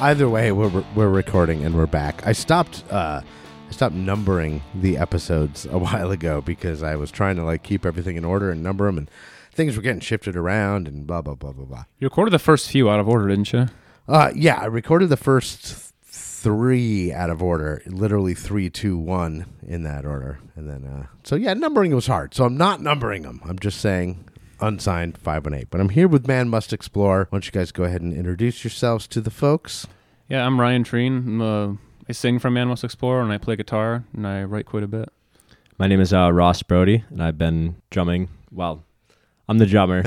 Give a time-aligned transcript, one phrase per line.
[0.00, 2.26] either way, we're we're recording and we're back.
[2.26, 2.82] I stopped.
[2.90, 3.20] Uh,
[3.68, 7.86] I stopped numbering the episodes a while ago because I was trying to like keep
[7.86, 9.10] everything in order and number them, and
[9.52, 11.84] things were getting shifted around and blah blah blah blah blah.
[11.98, 13.66] You recorded the first few out of order, didn't you?
[14.08, 19.82] Uh, yeah, I recorded the first three out of order, literally three, two, one in
[19.82, 22.34] that order, and then uh, so yeah, numbering was hard.
[22.34, 23.40] So I'm not numbering them.
[23.44, 24.24] I'm just saying
[24.60, 25.68] unsigned five one eight.
[25.70, 27.26] But I'm here with Man Must Explore.
[27.30, 29.86] Why don't you guys go ahead and introduce yourselves to the folks?
[30.28, 31.16] Yeah, I'm Ryan Treen.
[31.16, 31.72] I'm, uh,
[32.08, 34.88] I sing from Man Must Explore, and I play guitar, and I write quite a
[34.88, 35.08] bit.
[35.78, 38.28] My name is uh, Ross Brody, and I've been drumming.
[38.52, 38.84] Well,
[39.48, 40.02] I'm the drummer.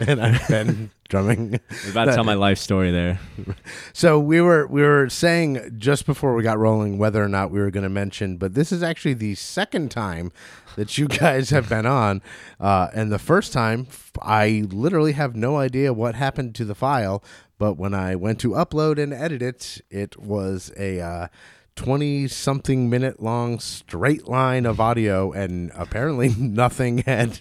[0.00, 1.60] and I've been drumming.
[1.84, 3.20] I'm about to tell my life story there.
[3.92, 7.60] So we were we were saying just before we got rolling whether or not we
[7.60, 10.32] were going to mention, but this is actually the second time
[10.76, 12.22] that you guys have been on,
[12.58, 13.86] uh, and the first time
[14.22, 17.22] I literally have no idea what happened to the file,
[17.58, 21.00] but when I went to upload and edit it, it was a.
[21.00, 21.28] Uh,
[21.74, 27.40] 20 something minute long straight line of audio and apparently nothing had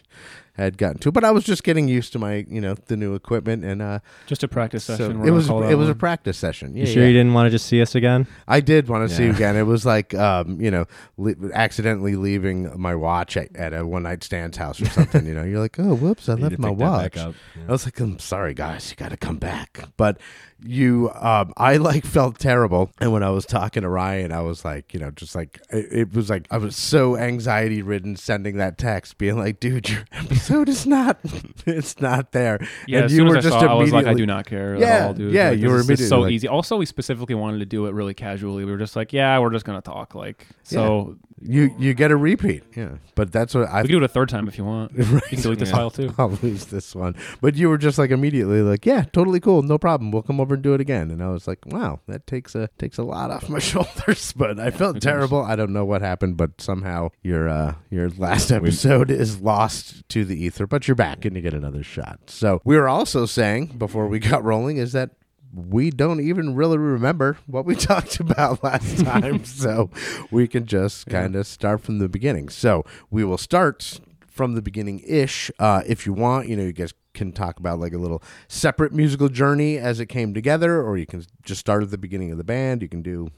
[0.53, 1.11] had gotten to.
[1.11, 3.99] But I was just getting used to my, you know, the new equipment, and uh,
[4.27, 5.19] Just a practice so session.
[5.19, 6.75] we're it was it was a practice session.
[6.75, 7.07] Yeah, You sure yeah.
[7.09, 8.27] you didn't want to just see us again?
[8.47, 9.55] I did want to see you again.
[9.55, 10.85] It was like, um, you know,
[11.17, 15.25] li- accidentally leaving my watch at, at a one night stand's house or something.
[15.25, 17.35] you know, you're like, oh, whoops, I You left my pick that back watch.
[17.55, 17.63] Yeah.
[17.67, 19.85] I was like, I'm sorry, guys, you got to come back.
[19.97, 20.17] But
[20.63, 22.91] you, um, I like felt terrible.
[22.99, 25.88] And when I was talking to Ryan, I was like, you know, just like, it,
[25.91, 30.03] it was like, I was so anxiety ridden sending that text, being like, dude, your
[30.11, 31.20] episode is not,
[31.66, 32.59] it's not there.
[32.88, 34.25] Yeah, and as you soon were as I just saw, I was like, I do
[34.25, 36.47] not care Yeah, at all, yeah, Like, you were immediately so like- easy.
[36.47, 38.66] Also, we specifically wanted to do it really casually.
[38.66, 40.16] We were just like, yeah, we're just gonna talk.
[40.16, 42.63] Like, so You, you get a repeat.
[42.75, 42.97] Yeah.
[43.16, 44.91] But that's what I we can do it a third time if you want.
[44.97, 45.24] You Right.
[45.24, 45.75] can delete this Yeah.
[45.75, 46.13] file too.
[46.18, 47.16] I'll lose this one.
[47.41, 50.12] But you were just like immediately like, yeah, totally cool, no problem.
[50.12, 51.09] We'll come over and do it again.
[51.12, 54.34] And I was like, wow, that takes a takes a lot off my shoulders.
[54.34, 55.41] But I felt Of terrible.
[55.44, 60.23] I don't know what happened, but somehow your uh your last episode is lost to
[60.25, 60.68] the ether.
[60.68, 62.19] But you're back and you get another shot.
[62.28, 65.12] So we were also saying before we got rolling is that
[65.53, 69.44] we don't even really remember what we talked about last time.
[69.44, 69.89] so
[70.31, 72.50] we can just kind of start from the beginning.
[72.50, 75.51] So we will start from the beginning ish.
[75.59, 78.94] Uh, if you want, you know, you guys can talk about like a little separate
[78.94, 82.38] musical journey as it came together, or you can just start at the beginning of
[82.38, 82.81] the band.
[82.81, 83.29] You can do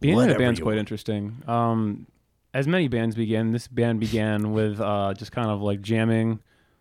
[0.00, 0.78] Being in a band's quite want.
[0.80, 1.42] interesting.
[1.46, 2.06] Um,
[2.52, 6.40] as many bands begin, this band began with uh, just kind of like jamming,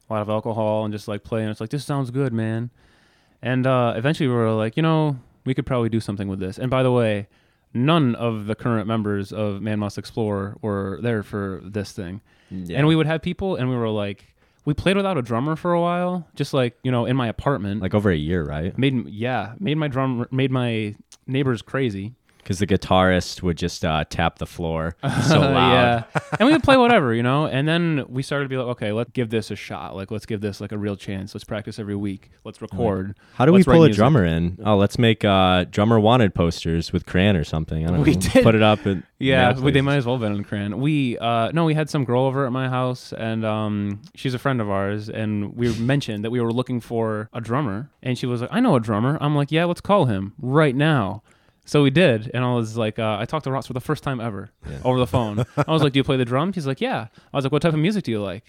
[0.10, 1.48] a lot of alcohol, and just like playing.
[1.50, 2.72] It's like this sounds good, man.
[3.42, 6.58] And uh, eventually, we were like, you know, we could probably do something with this.
[6.58, 7.28] And by the way,
[7.74, 12.22] none of the current members of Man Must Explore were there for this thing.
[12.52, 12.80] Yeah.
[12.80, 14.34] And we would have people, and we were like,
[14.66, 17.82] we played without a drummer for a while, just like you know, in my apartment.
[17.82, 18.78] like over a year, right?
[18.78, 20.96] made yeah, made my drum, made my
[21.26, 22.16] neighbors crazy.
[22.40, 24.96] Because the guitarist would just uh, tap the floor
[25.28, 25.72] so loud.
[25.72, 26.04] yeah.
[26.40, 27.46] and we would play whatever, you know.
[27.46, 29.96] And then we started to be like, okay, let's give this a shot.
[29.96, 31.36] Like, let's give this like a real chance.
[31.36, 32.32] Let's practice every week.
[32.44, 33.16] Let's record.
[33.36, 33.98] How do Let's we pull a music.
[34.00, 34.58] drummer in?
[34.66, 37.86] Oh, let's make uh, drummer wanted posters with crayon or something.
[37.86, 38.20] I don't We know.
[38.22, 38.44] did.
[38.44, 38.86] Put it up.
[38.86, 40.80] And Yeah, we, they might as well have been in Cran.
[40.80, 44.40] We uh no, we had some girl over at my house, and um she's a
[44.40, 48.26] friend of ours, and we mentioned that we were looking for a drummer, and she
[48.26, 51.22] was like, "I know a drummer." I'm like, "Yeah, let's call him right now."
[51.70, 54.02] So we did, and I was like, uh, I talked to Ross for the first
[54.04, 54.50] time ever
[54.84, 55.46] over the phone.
[55.56, 57.62] I was like, "Do you play the drums?" He's like, "Yeah." I was like, "What
[57.62, 58.44] type of music do you like?"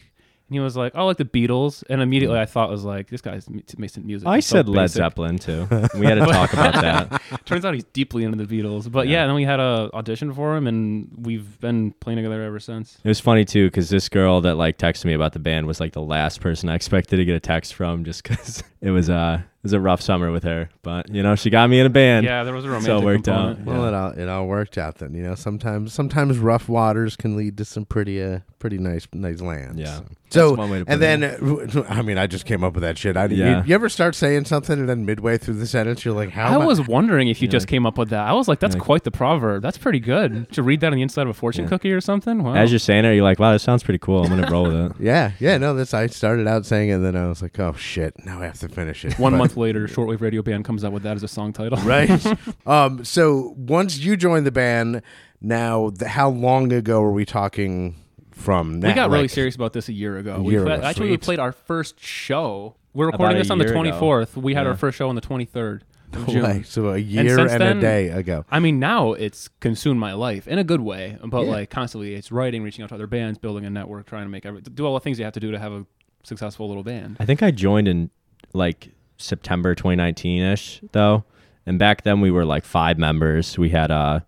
[0.48, 3.08] And he was like, "Oh, I like the Beatles." And immediately I thought was like,
[3.10, 4.96] "This guy's m- making music." I It's so said Led basic.
[4.96, 5.66] Zeppelin too.
[5.98, 6.72] We had to talk about
[7.10, 7.20] that.
[7.44, 8.90] Turns out he's deeply into the Beatles.
[8.90, 9.26] But yeah, Yeah.
[9.26, 12.98] then we had a audition for him, and we've been playing together ever since.
[13.04, 15.78] It was funny too because this girl that like texted me about the band was
[15.78, 19.10] like the last person I expected to get a text from, just because it was
[19.10, 20.70] uh it was a rough summer with her.
[20.82, 22.24] But you know, she got me in a band.
[22.24, 23.56] yeah, there was a romantic so it worked out.
[23.56, 23.66] component.
[23.66, 23.84] well.
[23.86, 25.14] It all it all worked out then.
[25.14, 29.40] You know, sometimes sometimes rough waters can lead to some pretty uh pretty nice nice
[29.40, 29.78] lands.
[29.80, 30.00] Yeah.
[30.32, 31.40] So, That's one way to put and it.
[31.40, 33.16] then uh, I mean, I just came up with that shit.
[33.16, 33.62] I Yeah.
[33.62, 36.52] you, you ever start saying something and then midway through the sentence you're like, how?
[36.52, 38.28] I am was wondering if you Yeah, just came up with that.
[38.28, 39.60] I was like, that's like- quite the proverb.
[39.62, 40.46] That's pretty good.
[40.52, 41.70] Should read that on the inside of a fortune Yeah.
[41.70, 42.44] cookie or something.
[42.44, 42.54] Wow.
[42.54, 44.22] As you're saying it, you're like, wow, that sounds pretty cool.
[44.22, 44.92] I'm gonna roll with it.
[45.00, 47.72] Yeah, yeah, no, that's I started out saying it, and then I was like, oh
[47.72, 49.18] shit, now I have to finish it.
[49.18, 51.78] One But- month later, Shortwave Radio Band comes out with that as a song title.
[51.78, 52.10] right?
[52.66, 55.02] um, so once you joined the band,
[55.40, 57.96] now th- how long ago are we talking
[58.30, 58.80] from?
[58.80, 58.88] Now?
[58.88, 60.36] we got really Like, serious about this a year ago.
[60.36, 61.22] A we year pla- ago, actually we sweet.
[61.22, 62.76] played our first show.
[62.92, 63.82] We're About recording a this on the year ago.
[63.82, 64.36] 24th.
[64.36, 64.70] We had Yeah.
[64.70, 65.82] our first show on the 23rd
[66.12, 66.42] of June.
[66.42, 68.44] Like, so a year and, since a then- day ago.
[68.50, 71.50] I mean, now it's consumed my life in a good way, but Yeah.
[71.50, 74.44] like constantly, it's writing, reaching out to other bands, building a network, trying to make
[74.46, 75.86] every do all the things you have to do to have a
[76.24, 77.16] successful little band.
[77.20, 78.10] I think I joined in
[78.52, 81.24] like September 2019 ish though,
[81.66, 83.58] And back then we were like five members.
[83.58, 84.20] We had uh,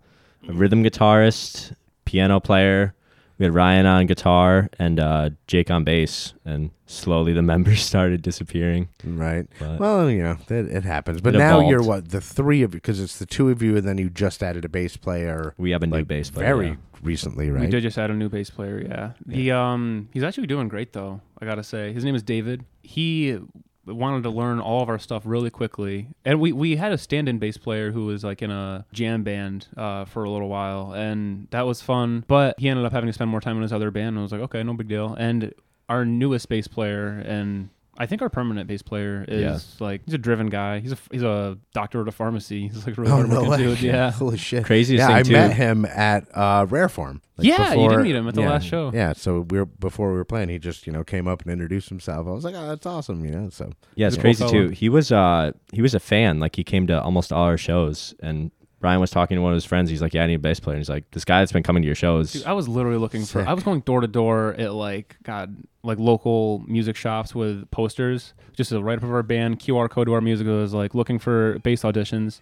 [0.47, 1.73] a rhythm guitarist,
[2.05, 2.93] piano player.
[3.39, 6.33] We had Ryan on guitar and uh, Jake on bass.
[6.45, 8.89] And slowly the members started disappearing.
[9.03, 9.47] Right.
[9.59, 11.19] But Well, you know, it, it happens.
[11.21, 11.71] But It now evolved.
[11.71, 14.09] you're what the three of you because it's the two of you, and then you
[14.09, 15.55] just added a bass player.
[15.57, 16.45] we have a new bass player.
[16.45, 16.75] very yeah.
[17.01, 17.61] recently, right?
[17.61, 18.79] We did just add a new bass player.
[18.79, 19.11] Yeah.
[19.29, 21.19] He um he's actually doing great though.
[21.41, 22.63] I gotta say, his name is David.
[22.83, 23.39] He
[23.85, 27.39] wanted to learn all of our stuff really quickly, and we we had a stand-in
[27.39, 31.47] bass player who was like in a jam band uh, for a little while, and
[31.51, 32.23] that was fun.
[32.27, 34.21] But he ended up having to spend more time in his other band, and I
[34.21, 35.15] was like, okay, no big deal.
[35.15, 35.53] And
[35.89, 39.41] our newest bass player and I think our permanent bass player is
[39.79, 39.85] Yeah.
[39.85, 40.79] like he's a driven guy.
[40.79, 42.67] He's a he's a doctor at a pharmacy.
[42.69, 43.57] He's like a really Oh hardworking no way!
[43.57, 43.81] dude.
[43.81, 44.11] Yeah.
[44.11, 44.65] holy shit!
[44.65, 47.21] Craziest yeah, thing, I too- met him at uh, Rareform.
[47.37, 48.91] Like, Yeah, you did meet him at the yeah, last show.
[48.93, 50.49] Yeah, so we were before we were playing.
[50.49, 52.27] He just you know came up and introduced himself.
[52.27, 53.49] I was like, oh, that's awesome, you know.
[53.49, 54.69] So Yeah, it's a cool crazy too.
[54.69, 56.39] He was uh he was a fan.
[56.39, 58.49] Like he came to almost all our shows and
[58.83, 59.89] Brian was talking to one of his friends.
[59.89, 61.63] He's like, "Yeah, I need a bass player." And he's like, "This guy that's been
[61.63, 63.47] coming to your shows." Dude, I was literally looking for.
[63.47, 68.33] I was going door to door at like God, like local music shops with posters,
[68.51, 70.47] just a write up of our band, QR code to our music.
[70.47, 72.41] It was like looking for bass auditions,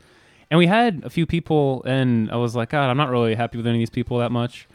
[0.50, 3.58] and we had a few people, and I was like, God, I'm not really happy
[3.58, 4.68] with any of these people that much.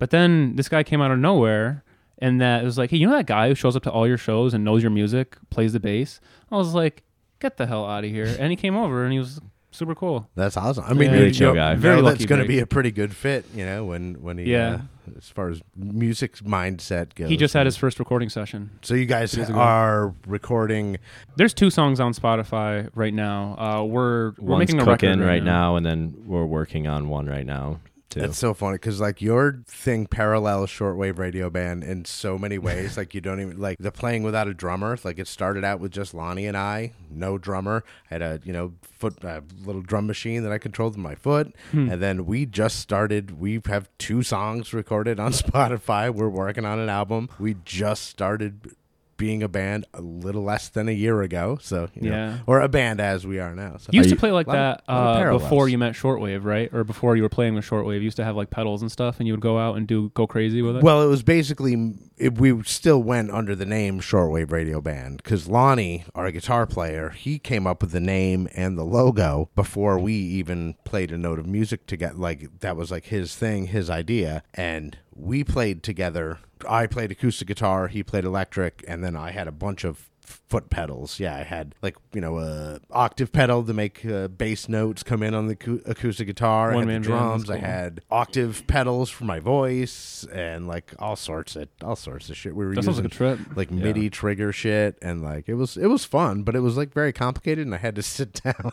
[0.00, 1.84] But then this guy came out of nowhere,
[2.18, 4.08] and that it was like, hey, you know that guy who shows up to all
[4.08, 6.20] your shows and knows your music, plays the bass.
[6.50, 7.04] I was like,
[7.38, 9.40] get the hell out of here, and he came over, and he was
[9.72, 10.28] super cool.
[10.34, 10.84] that's awesome.
[10.86, 11.06] I mean, Yeah.
[11.06, 11.74] you, Really you chill know, guy.
[11.74, 14.44] Very lucky that's going to be a pretty good fit, you know, when when he
[14.52, 14.74] Yeah.
[15.08, 17.28] uh, as far as music mindset goes.
[17.28, 18.70] He just had his first recording session.
[18.82, 20.98] So you guys are recording.
[21.36, 23.56] There's two songs on Spotify right now.
[23.58, 25.76] Uh, we're we're One's making a cooking record right now.
[25.76, 27.80] and then we're working on one right now
[28.12, 28.20] too.
[28.24, 32.96] It's so funny because like your thing parallels shortwave radio band in so many ways.
[32.96, 34.96] like you don't even like the playing without a drummer.
[35.04, 37.84] Like it started out with just Lonnie and I, no drummer.
[38.10, 41.14] I had a you know foot uh, little drum machine that I controlled with my
[41.14, 41.90] foot, Hmm.
[41.90, 43.40] and then we just started.
[43.40, 46.12] We have two songs recorded on Spotify.
[46.12, 47.28] We're working on an album.
[47.38, 48.74] We just started
[49.16, 51.58] being a band a little less than a year ago.
[51.60, 52.38] So you know, Yeah.
[52.46, 53.76] or a band as we are now.
[53.78, 56.72] So You used to you- play like that of uh, before you met Shortwave, right?
[56.72, 57.96] Or before you were playing with Shortwave.
[57.96, 60.10] You used to have like pedals and stuff, and you would go out and do
[60.14, 60.82] go crazy with it.
[60.82, 65.48] Well, it was basically it, we still went under the name Shortwave Radio Band because
[65.48, 70.14] Lonnie, our guitar player, he came up with the name and the logo before we
[70.14, 72.14] even played a note of music together.
[72.16, 76.38] Like that was like his thing, his idea, and we played together.
[76.68, 80.70] I played acoustic guitar, he played electric, and then I had a bunch of foot
[80.70, 81.18] pedals.
[81.18, 85.22] Yeah, I had like you know a octave pedal to make uh, bass notes come
[85.22, 86.72] in on the acou- acoustic guitar.
[86.72, 87.44] I had the drums.
[87.46, 92.30] that's I had octave pedals for my voice and like all sorts of all sorts
[92.30, 92.54] of shit.
[92.54, 93.38] We were that using like a trip.
[93.56, 93.82] like Yeah.
[93.82, 97.12] MIDI trigger shit and like it was it was fun, but it was like very
[97.12, 98.72] complicated and I had to sit down.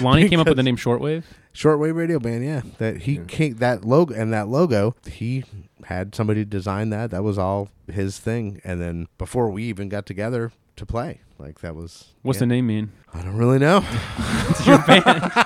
[0.00, 1.24] Lonnie came up with the name Shortwave.
[1.54, 2.62] Shortwave radio band, yeah.
[2.78, 5.44] That he came, that logo and that logo, he
[5.84, 7.10] had somebody design that.
[7.10, 8.60] That was all his thing.
[8.64, 12.40] And then before we even got together to play, like that was What's yeah.
[12.40, 12.92] the name mean?
[13.12, 13.84] I don't really know.
[14.46, 15.32] It's your band.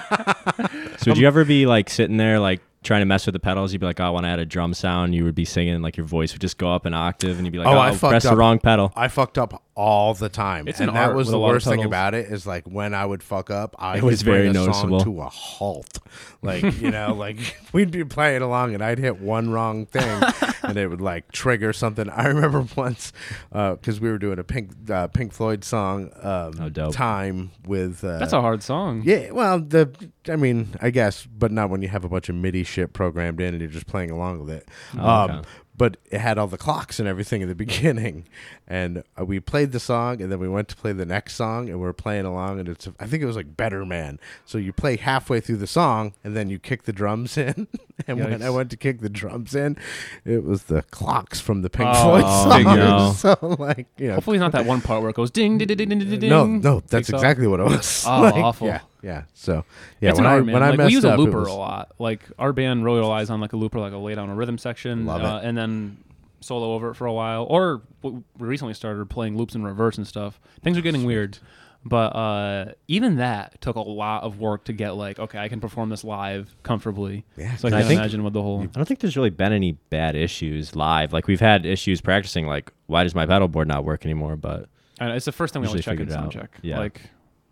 [0.99, 3.73] So would you ever be like sitting there like trying to mess with the pedals?
[3.73, 5.81] You'd be like, "Oh, I want to add a drum sound." You would be singing
[5.83, 7.79] like your voice would just go up an octave, and you'd be like, Oh, "Oh,
[7.79, 10.95] I fucked press the wrong pedal." I fucked up all the time, It's and an
[10.97, 12.27] that was the a lot of worst thing about it.
[12.33, 15.01] Is like when I would fuck up, I It would was very bring a noticeable.
[15.01, 15.99] song to a halt.
[16.43, 17.39] Like you know, like
[17.73, 20.23] we'd be playing along, and I'd hit one wrong thing,
[20.69, 22.09] and it would like trigger something.
[22.11, 23.13] I remember once
[23.51, 26.95] because we were doing a Pink uh, Pink Floyd song, um, Oh, dope.
[26.95, 29.03] "Time" with uh, That's a hard song.
[29.05, 29.91] yeah, well, the
[30.29, 33.41] I mean, I guess, but not when you have a bunch of MIDI shit programmed
[33.41, 34.69] in and you're just playing along with it.
[34.99, 35.49] Oh, um, okay.
[35.79, 38.25] But it had all the clocks and everything in the beginning,
[38.67, 41.69] and uh, we played the song, and then we went to play the next song,
[41.71, 44.19] and we are playing along, and it's I think it was like Better Man.
[44.45, 47.69] So you play halfway through the song, and then you kick the drums in,
[48.07, 49.77] and when I went to kick the drums in,
[50.25, 52.77] it was the clocks from the Pink Oh, Floyd big song.
[52.79, 53.13] no.
[53.13, 55.69] So like, you know, Hopefully, it's not that one part where it goes ding ding
[55.69, 56.29] ding ding ding ding.
[56.29, 58.05] no, no, that's exactly what it was.
[58.07, 58.67] Oh, Like, awful.
[58.67, 59.25] Yeah, yeah.
[59.35, 59.65] So
[60.01, 60.53] yeah, it's when an I art, man.
[60.55, 61.93] when I like, messed we use a up, it looper was- a lot.
[61.99, 64.59] Like our band really relies on like a looper, like a lay down a rhythm
[64.59, 65.99] section, Love uh, and then
[66.41, 67.47] solo over it for a while.
[67.49, 70.41] Or we recently started playing loops in reverse and stuff.
[70.63, 71.39] Things are getting weird,
[71.85, 75.61] but uh, even that took a lot of work to get like, okay, I can
[75.61, 77.25] perform this live comfortably.
[77.37, 78.63] Yeah, So I can I think- imagine with the whole.
[78.63, 81.13] I don't think there's really been any bad issues live.
[81.13, 82.47] Like we've had issues practicing.
[82.47, 84.37] Like, why does my pedal board not work anymore?
[84.37, 84.69] But
[85.01, 86.53] I know, it's the first thing we always Usually check in figured sound out.
[86.53, 86.59] check.
[86.63, 86.79] Yeah.
[86.79, 87.01] Like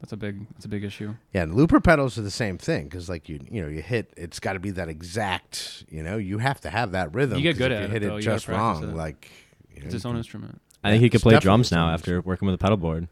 [0.00, 1.15] that's a big that's a big issue.
[1.33, 4.12] Yeah, and looper pedals are the same thing because like you you know you hit
[4.17, 7.38] it's got to be that exact you know you have to have that rhythm.
[7.38, 8.17] You get 'cause good if at you it, hit though.
[8.17, 8.91] it just practice wrong.
[8.93, 8.97] it.
[8.97, 9.31] Like
[9.75, 10.61] you know, It's its own can- instrument.
[10.85, 12.19] I think he could play drums its own now instrument.
[12.23, 13.09] after working with a pedal board.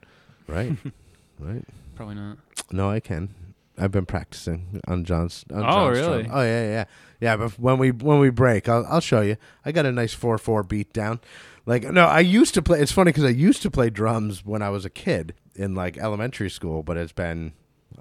[0.46, 0.72] right,
[1.40, 1.64] right.
[1.96, 2.38] Probably not.
[2.70, 3.34] No, I can.
[3.76, 5.44] I've been practicing on John's.
[5.52, 6.22] On Oh, John's really?
[6.24, 6.36] drum.
[6.38, 6.84] Oh yeah, yeah,
[7.20, 7.36] yeah.
[7.36, 9.36] But when we when we break, I'll I'll show you.
[9.64, 11.18] I got a nice four four beat down.
[11.66, 12.80] Like no, I used to play.
[12.80, 15.96] It's funny because I used to play drums when I was a kid in like
[15.98, 17.52] elementary school, but it's been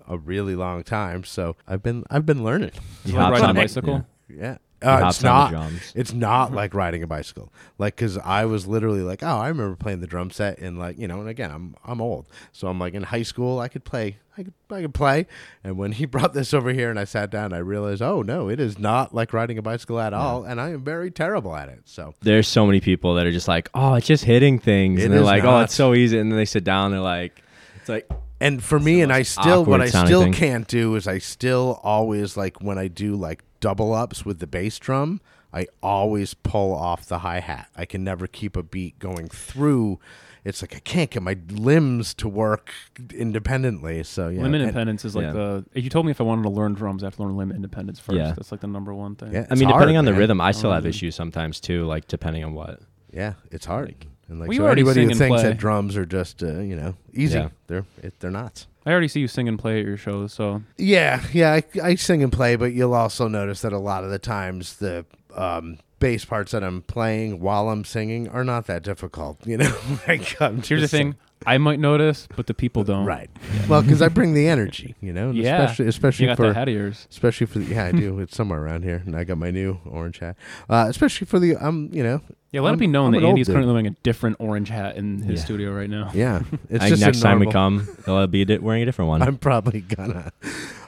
[0.07, 1.23] a really long time.
[1.23, 2.71] So I've been I've been learning.
[3.05, 4.07] He Like hops riding a on the- bicycle?
[4.29, 4.57] Yeah.
[4.83, 5.51] Uh, it's not.
[5.51, 5.91] drums.
[5.95, 7.51] It's not like riding a bicycle.
[7.77, 10.97] Like, cause I was literally like, oh, I remember playing the drum set and like,
[10.99, 13.83] you know, and again, I'm I'm old, so I'm like in high school, I could
[13.83, 15.27] play, I could I could play.
[15.63, 18.49] And when he brought this over here and I sat down, I realized, oh no,
[18.49, 21.69] it is not like riding a bicycle at all, and I am very terrible at
[21.69, 21.81] it.
[21.85, 25.05] So There's so many people that are just like, oh, it's just hitting things, It
[25.05, 27.41] and they're like, oh, it's so easy, and then they sit down, they're like,
[27.77, 28.09] it's like,
[28.39, 30.33] And for me, and I still, what I still thing.
[30.33, 34.47] can't do is I still always like when I do like double ups with the
[34.47, 35.21] bass drum,
[35.53, 37.69] I always pull off the hi hat.
[37.77, 39.99] I can never keep a beat going through.
[40.43, 42.73] It's like I can't get my limbs to work
[43.15, 44.03] independently.
[44.03, 45.31] So yeah, limb and- independence is like yeah.
[45.31, 45.65] the.
[45.75, 47.99] You told me if I wanted to learn drums, I have to learn limb independence
[47.99, 48.17] first.
[48.17, 48.33] Yeah.
[48.33, 49.31] That's like the number one thing.
[49.31, 50.19] Yeah, I mean, hard, depending on the man.
[50.19, 52.81] rhythm, I still have issues sometimes too, like depending on what.
[53.13, 53.87] Yeah, it's hard.
[53.87, 55.49] Like- and like Well, you so already anybody sing who thinks play.
[55.49, 57.49] that drums are just uh, you know easy, Yeah.
[57.67, 58.65] they're it, they're not.
[58.85, 60.61] I already see you sing and play at your shows, so.
[60.77, 64.09] Yeah, yeah, I, I sing and play, but you'll also notice that a lot of
[64.09, 68.83] the times the um, bass parts that I'm playing while I'm singing are not that
[68.83, 69.45] difficult.
[69.47, 69.73] You know,
[70.07, 73.05] like I'm here's the just- thing: I might notice, but the people don't.
[73.05, 73.29] right?
[73.67, 75.63] Well, because I bring the energy, you know, Yeah.
[75.63, 77.07] especially especially You got for that hat of yours.
[77.09, 78.19] especially for the, yeah, I do.
[78.23, 80.35] It's somewhere around here, and I got my new orange hat.
[80.69, 83.17] Uh, especially for the um, you know, Yeah, let I'm- it be known I'm that
[83.19, 83.55] an old Andy's dude.
[83.55, 85.45] currently wearing a different orange hat in his Yeah.
[85.45, 86.11] studio right now.
[86.13, 88.85] yeah, it's I think just a next time we come, they'll be di- wearing a
[88.85, 89.21] different one.
[89.21, 90.31] I'm probably gonna.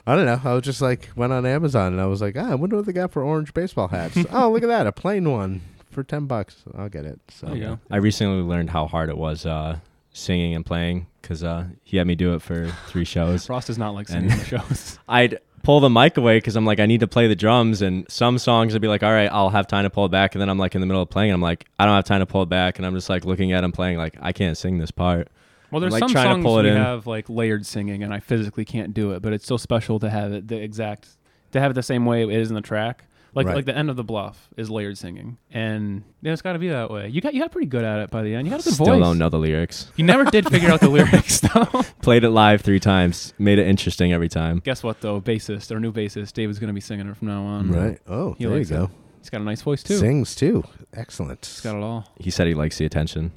[0.06, 0.40] I don't know.
[0.44, 2.86] I was just like went on Amazon and I was like, ah, I wonder what
[2.86, 4.16] they got for orange baseball hats.
[4.30, 6.62] oh, look at that, a plain one for ten bucks.
[6.76, 7.18] I'll get it.
[7.28, 7.78] So There you go.
[7.90, 9.78] I recently learned how hard it was uh,
[10.12, 13.46] singing and playing because uh, he had me do it for three shows.
[13.46, 14.98] Frost does not like And- singing shows.
[15.08, 17.82] I'd pull the mic away because I'm like, I need to play the drums.
[17.82, 20.36] And some songs I'd be like, all right, I'll have time to pull it back.
[20.36, 22.04] And then I'm like in the middle of playing, and I'm like, I don't have
[22.04, 22.78] time to pull it back.
[22.78, 25.26] And I'm just like looking at him playing, like, I can't sing this part.
[25.70, 26.76] Well, there's like, some trying to songs pull it we in.
[26.76, 30.10] have like layered singing, and I physically can't do it, but it's so special to
[30.10, 31.08] have it the exact
[31.52, 33.04] to have it the same way it is in the track.
[33.34, 33.56] Like Right.
[33.56, 36.68] like the end of the bluff is layered singing, and yeah, it's got to be
[36.68, 37.08] that way.
[37.08, 38.46] You got you got pretty good at it by the end.
[38.46, 38.98] You got a good Still voice.
[39.00, 39.92] don't know the lyrics.
[39.96, 41.64] You never did figure out the lyrics though.
[42.00, 44.60] Played it live three times, made it interesting every time.
[44.64, 45.20] Guess what though?
[45.20, 47.70] Bassist, our new bassist, David's gonna be singing it from now on.
[47.72, 47.98] right.
[48.06, 48.84] Oh, He there you likes go.
[48.84, 48.90] it.
[49.18, 49.98] He's got a nice voice too.
[49.98, 50.64] Sings too.
[50.94, 51.44] Excellent.
[51.44, 52.10] He's got it all.
[52.18, 53.32] He said he likes the attention,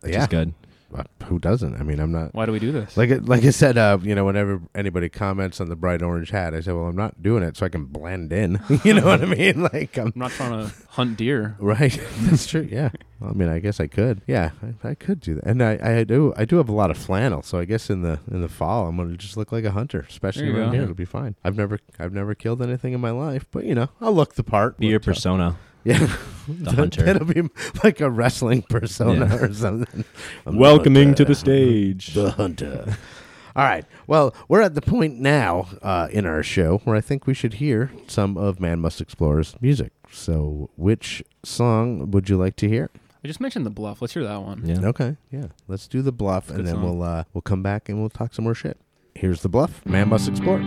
[0.00, 0.22] which yeah.
[0.22, 0.52] is good.
[1.24, 1.80] Who doesn't?
[1.80, 2.34] I mean, I'm not.
[2.34, 2.96] Why do we do this?
[2.96, 6.30] Like it, like I said, uh, you know, whenever anybody comments on the bright orange
[6.30, 9.06] hat, I say, "Well, I'm not doing it so I can blend in." you know
[9.06, 9.62] what I mean?
[9.62, 11.56] Like I'm I'm not trying to hunt deer.
[11.58, 11.98] right.
[12.20, 12.68] That's true.
[12.70, 12.90] Yeah.
[13.20, 14.20] Well, I mean, I guess I could.
[14.26, 14.50] Yeah,
[14.84, 15.44] I, I could do that.
[15.44, 16.34] And I, I do.
[16.36, 18.86] I do have a lot of flannel, so I guess in the in the fall,
[18.86, 20.72] I'm gonna just look like a hunter, especially around go.
[20.74, 20.82] here.
[20.82, 21.34] It'll be fine.
[21.42, 24.44] I've never I've never killed anything in my life, but you know, I'll look the
[24.44, 24.78] part.
[24.78, 25.56] Be your But, uh, persona.
[25.84, 26.08] Yeah,
[26.48, 27.06] The hunter.
[27.06, 27.42] It'll be
[27.82, 29.36] like a wrestling persona Yeah.
[29.36, 30.04] or something.
[30.46, 31.24] I'm the Welcoming to hunter.
[31.24, 32.14] the stage.
[32.14, 32.96] The hunter.
[33.56, 33.84] All right.
[34.06, 37.54] Well, we're at the point now uh, in our show where I think we should
[37.54, 39.92] hear some of Man Must Explore's music.
[40.10, 42.90] So, which song would you like to hear?
[43.22, 44.02] I just mentioned the bluff.
[44.02, 44.62] Let's hear that one.
[44.64, 44.80] Yeah.
[44.88, 45.16] Okay.
[45.30, 45.46] Yeah.
[45.68, 46.82] Let's do the bluff, and good then song.
[46.98, 48.78] we'll uh, we'll come back and we'll talk some more shit.
[49.14, 49.84] Here's the bluff.
[49.86, 50.58] Man Must Explore.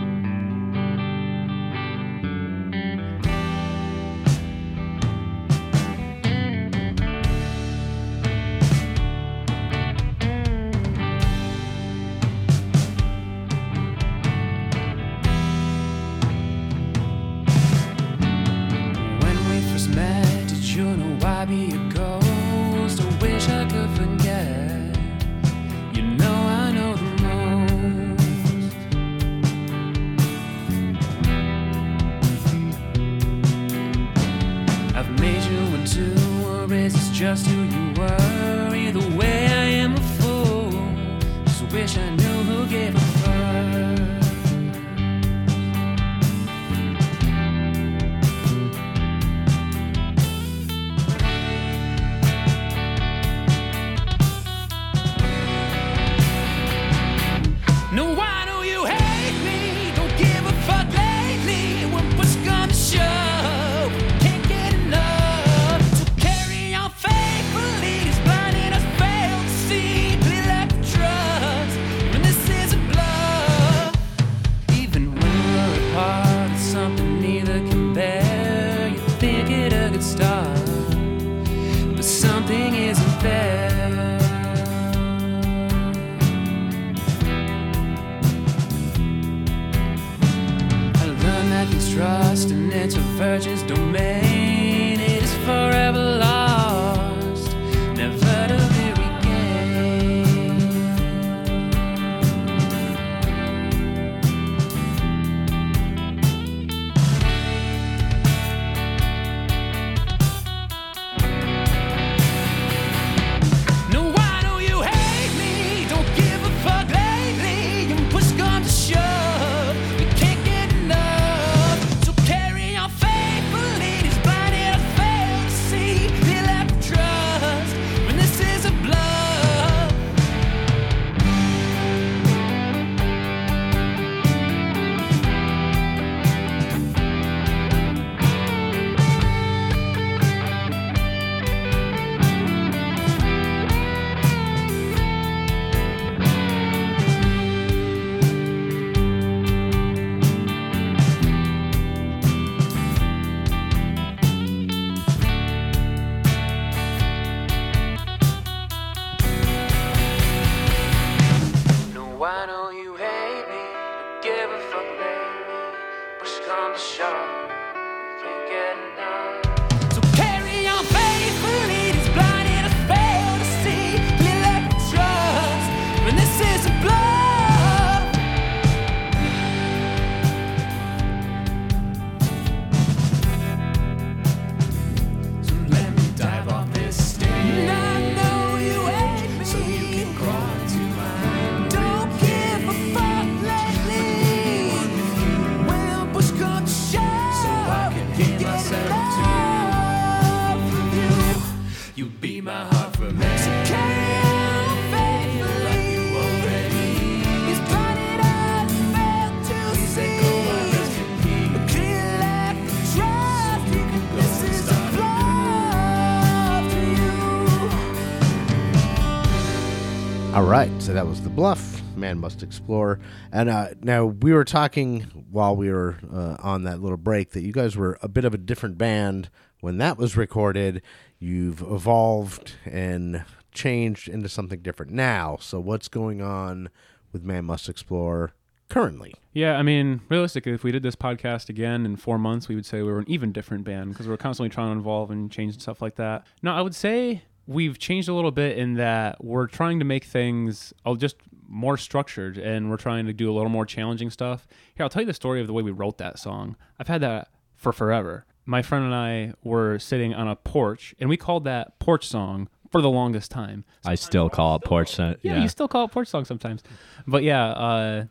[220.48, 221.82] Right, so that was the bluff.
[221.94, 222.98] Man must explore.
[223.32, 227.42] And uh, now we were talking while we were uh, on that little break that
[227.42, 229.28] you guys were a bit of a different band
[229.60, 230.80] when that was recorded.
[231.18, 235.36] You've evolved and changed into something different now.
[235.40, 236.70] So what's going on
[237.12, 238.32] with Man Must Explore
[238.70, 239.14] currently?
[239.34, 242.66] Yeah, I mean, realistically, if we did this podcast again in four months, we would
[242.66, 245.54] say we were an even different band because we're constantly trying to evolve and change
[245.54, 246.26] and stuff like that.
[246.42, 250.04] No, I would say we've changed a little bit in that we're trying to make
[250.04, 251.16] things uh, just
[251.48, 254.46] more structured and we're trying to do a little more challenging stuff.
[254.74, 256.56] Here, I'll tell you the story of the way we wrote that song.
[256.78, 258.26] I've had that for forever.
[258.44, 262.48] My friend and I were sitting on a porch and we called that porch song
[262.70, 263.64] for the longest time.
[263.82, 264.94] I still call it porch.
[264.94, 265.42] Sen- Yeah, yeah.
[265.42, 266.62] you still call it porch song sometimes.
[267.06, 268.04] But yeah, uh,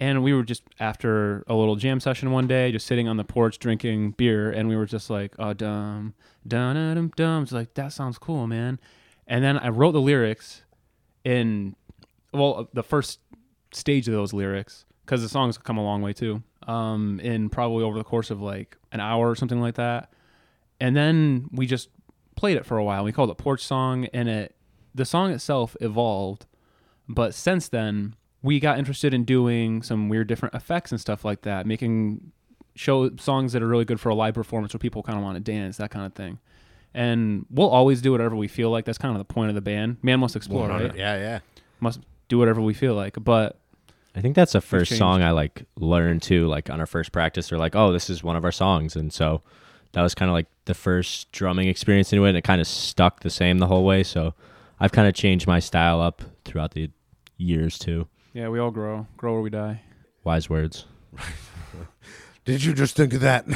[0.00, 3.24] and we were just after a little jam session one day, just sitting on the
[3.24, 6.14] porch drinking beer, and we were just like, "Oh, dum,
[6.46, 8.80] dum, dum, dum, dum." It's like that sounds cool, man.
[9.26, 10.62] And then I wrote the lyrics
[11.22, 11.76] in,
[12.32, 13.20] well, the first
[13.72, 16.42] stage of those lyrics because the song's come a long way too.
[16.66, 20.12] Um, in probably over the course of like an hour or something like that,
[20.80, 21.90] and then we just
[22.36, 23.04] played it for a while.
[23.04, 24.56] We called it porch song, and it
[24.94, 26.46] the song itself evolved
[27.10, 31.42] but since then, we got interested in doing some weird different effects and stuff like
[31.42, 32.32] that, making
[32.74, 35.36] show songs that are really good for a live performance where people kind of want
[35.36, 36.38] to dance, that kind of thing.
[36.94, 38.84] And we'll always do whatever we feel like.
[38.84, 39.98] That's kind of the point of the band.
[40.02, 40.94] Man must explore, right?
[40.96, 41.40] Yeah, yeah.
[41.78, 43.16] Must do whatever we feel like.
[43.22, 43.58] But
[44.16, 46.46] I think that's the first song I like learned too.
[46.48, 49.12] Like on our first practice, they're like, "Oh, this is one of our songs," and
[49.12, 49.42] so
[49.92, 52.30] that was kind of like the first drumming experience into it.
[52.30, 54.02] And it kind of stuck the same the whole way.
[54.02, 54.34] So
[54.80, 56.90] I've kind of changed my style up throughout the
[57.36, 58.08] years too.
[58.32, 59.82] Yeah, we all grow, grow or we die.
[60.24, 60.86] Wise words.
[62.44, 63.46] Did you just think of that?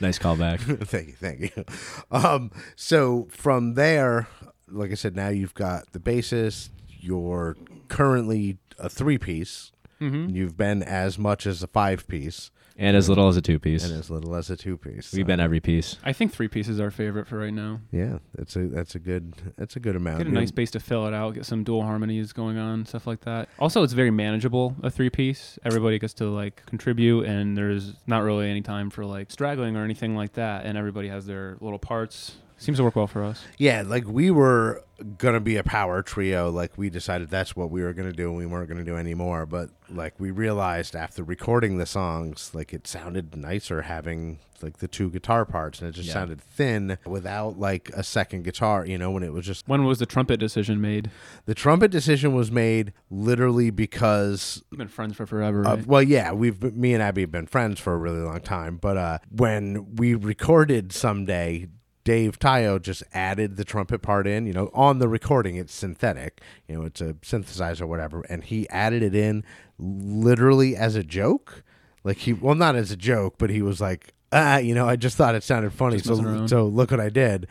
[0.00, 0.60] Nice callback.
[0.86, 1.64] thank you, thank you.
[2.10, 4.28] Um, so from there,
[4.66, 6.70] like I said, now you've got the bassist.
[6.88, 7.54] You're
[7.88, 9.72] currently a three piece.
[10.00, 10.34] Mm-hmm.
[10.34, 13.84] You've been as much as a five piece and as little as a two piece.
[13.84, 15.12] and as little as a two piece.
[15.12, 15.96] We've been every piece.
[16.02, 17.80] I think three pieces are our favorite for right now.
[17.92, 20.18] yeah, that's a that's a good that's a good amount.
[20.18, 22.86] Get a You're- nice bass to fill it out, get some dual harmonies going on,
[22.86, 23.48] stuff like that.
[23.58, 25.58] Also, it's very manageable, a three piece.
[25.64, 29.84] Everybody gets to like contribute, and there's not really any time for like straggling or
[29.84, 30.64] anything like that.
[30.64, 33.42] And everybody has their little parts Seems to work well for us.
[33.56, 34.84] Yeah, like we were
[35.18, 36.50] gonna be a power trio.
[36.50, 39.46] Like we decided that's what we were gonna do, and we weren't gonna do anymore.
[39.46, 44.88] But like we realized after recording the songs, like it sounded nicer having like the
[44.88, 46.12] two guitar parts, and it just Yeah.
[46.14, 48.84] sounded thin without like a second guitar.
[48.84, 51.10] You know, when it was just When was the trumpet decision made?
[51.46, 55.86] the trumpet decision was made literally because We've been friends for forever, Uh, right?
[55.86, 58.76] well, yeah, we've me and Abby have been friends for a really long time.
[58.76, 61.68] But uh, when we recorded someday,
[62.04, 64.46] Dave Tayo just added the trumpet part in.
[64.46, 66.40] You know, on the recording, it's synthetic.
[66.66, 69.44] You know, it's a synthesizer, or whatever, and he added it in
[69.78, 71.62] literally as a joke.
[72.04, 74.96] Like he, well, not as a joke, but he was like, ah, you know, I
[74.96, 77.46] just thought it sounded funny, Just so so look what I did,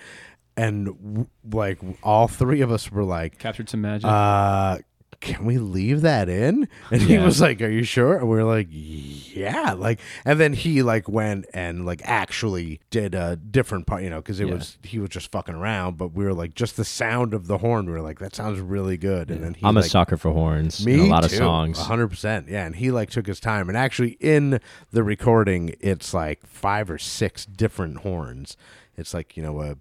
[0.58, 4.06] and w- like all three of us were like, Captured some magic.
[4.10, 4.80] uh
[5.22, 8.44] can we leave that in and he was like are you sure and we were
[8.46, 14.02] like yeah like and then he like went and like actually did a different part
[14.02, 14.54] you know because it Yeah.
[14.56, 17.58] was he was just fucking around but we were like just the sound of the
[17.58, 20.16] horn we were like that sounds really good and then he I'm a like, sucker
[20.16, 21.80] for horns me a lot too, of songs.
[21.80, 24.60] 100% yeah and he like took his time and actually in
[24.92, 28.56] the recording it's like five or six different horns
[28.96, 29.76] it's like you know a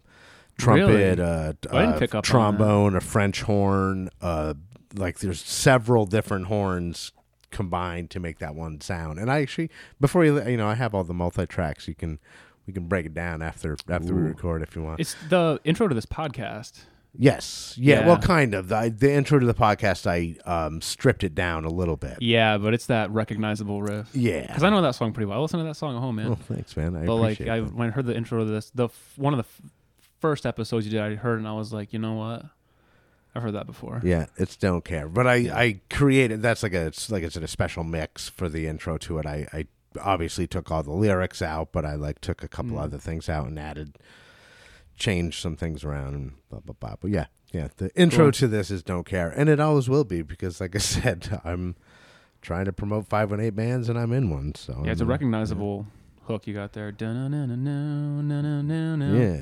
[0.58, 1.20] trumpet Really?
[1.22, 2.24] a, a pick up on that.
[2.24, 4.54] trombone a french horn uh
[4.94, 7.12] like there's several different horns
[7.50, 9.70] combined to make that one sound and i actually
[10.00, 12.18] before you you know i have all the multi tracks you can
[12.66, 15.88] we can break it down after after we record if you want it's the intro
[15.88, 16.80] to this podcast.
[17.16, 18.06] yes yeah, Yeah.
[18.06, 21.70] well kind of the, the intro to the podcast i um stripped it down a
[21.70, 24.10] little bit Yeah, but it's that recognizable riff.
[24.14, 25.38] yeah Because I know that song pretty well.
[25.38, 26.28] I listen to that song at home, man.
[26.28, 26.94] Oh, thanks, man.
[26.96, 29.32] I but like, appreciate I when I heard the intro to this, the f- one
[29.32, 29.70] of the f-
[30.20, 32.44] first episodes you did, I heard, and I was like, you know what?
[33.38, 34.00] I've heard that before.
[34.04, 35.08] Yeah, it's don't care.
[35.08, 38.66] But I I created that's like a it's like it's a special mix for the
[38.66, 39.26] intro to it.
[39.26, 39.66] I I
[40.02, 42.82] obviously took all the lyrics out, but I like took a couple Mm.
[42.82, 43.96] other things out and added
[44.96, 46.96] changed some things around and blah blah blah.
[47.00, 48.32] But yeah, yeah, the intro Cool.
[48.32, 51.76] to this is don't care, and it always will be because like I said, I'm
[52.42, 54.54] trying to promote five one eight bands and I'm in one.
[54.54, 55.86] So Yeah, it's a I'm, recognizable
[56.28, 56.94] hook you got there.
[56.98, 57.28] Yeah,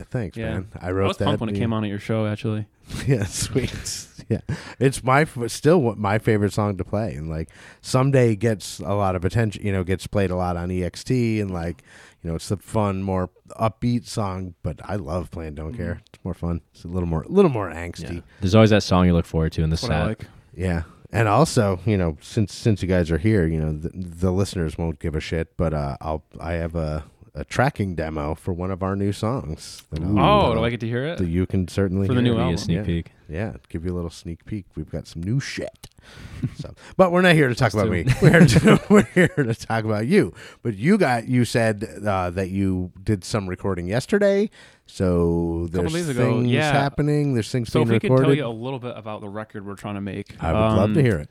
[0.05, 0.51] thanks, Yeah.
[0.55, 0.69] man.
[0.81, 1.25] I wrote I was that.
[1.27, 2.67] pumped when it came on at your show, actually.
[3.07, 4.07] Yeah, sweet.
[4.29, 4.41] yeah,
[4.79, 7.49] it's my still my favorite song to play, and like
[7.81, 9.65] someday gets a lot of attention.
[9.67, 11.83] You know, gets played a lot on EXT, and like
[12.23, 14.55] you know, it's the fun, more upbeat song.
[14.63, 15.83] But I love playing "Don't Mm-hmm.
[15.83, 16.61] Care." It's more fun.
[16.73, 18.23] It's a little more, a little more angsty.
[18.41, 20.07] There's always that song you look forward to in the That's what I set.
[20.07, 20.25] like.
[20.55, 20.83] Yeah.
[21.17, 24.77] And also, you know, since since you guys are here, you know, the, the listeners
[24.77, 27.05] won't give a shit, but uh, I'll I have a,
[27.37, 29.83] a tracking demo for one of our new songs.
[30.01, 31.19] Oh, do I get to hear it?
[31.19, 32.25] that you can certainly For the hear.
[32.25, 32.55] new Give you album.
[32.55, 32.83] a sneak Yeah.
[32.85, 33.13] peek.
[33.29, 34.65] Yeah, give you a little sneak peek.
[34.75, 35.89] We've got some new shit.
[36.57, 38.07] so, but we're not here to talk Us about me.
[38.23, 40.33] We're here to, we're here to talk about you.
[40.63, 44.49] But you got you said uh, that you did some recording yesterday.
[44.87, 46.71] So there's days ago, things yeah.
[46.73, 47.35] happening.
[47.35, 49.67] There's things So if being we could tell you a little bit about the record
[49.67, 50.41] we're trying to make.
[50.43, 51.29] I would love to Um, hear it.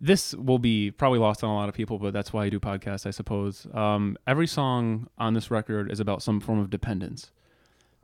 [0.00, 2.60] This will be probably lost on a lot of people, but that's why I do
[2.60, 3.66] podcasts, I suppose.
[3.72, 7.30] Um, every song on this record is about some form of dependence.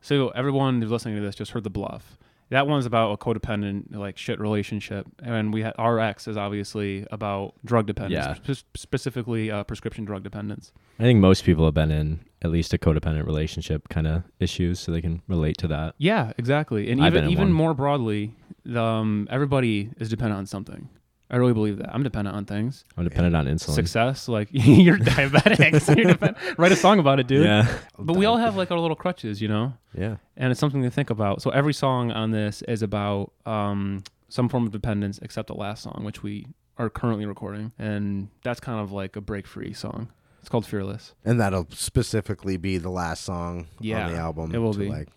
[0.01, 2.19] So everyone who's listening to this just heard the bluff.
[2.51, 7.55] That one's about a codependent, like shit relationship, and we had RX is obviously about
[7.65, 8.55] drug dependence, Yeah.
[8.55, 10.71] spe- specifically uh, prescription drug dependence.
[10.99, 14.81] I think most people have been in at least a codependent relationship kind of issues,
[14.81, 15.95] so they can relate to that.
[15.97, 16.91] Yeah, exactly.
[16.91, 17.53] And I've even even one.
[17.55, 18.35] more broadly,
[18.75, 20.91] um, everybody is dependent on something.
[21.33, 21.92] I really believe that.
[21.95, 22.85] I'm dependent on things.
[22.97, 23.75] I'm dependent on insulin.
[23.75, 25.81] Success, like you're diabetic.
[25.81, 27.47] so you're depend- write a song about it, dude.
[27.47, 27.79] Yeah.
[27.99, 30.16] But we all have like our little crutches, you know, Yeah.
[30.37, 31.40] and it's something to think about.
[31.42, 35.83] So every song on this is about um, some form of dependence, except the last
[35.83, 36.47] song, which we
[36.79, 40.09] are currently recording, and that's kind of like a break-free song.
[40.40, 44.55] It's called "Fearless." And that'll specifically be the last song Yeah, on the album.
[44.55, 44.88] it will to, be.
[44.88, 45.09] Like,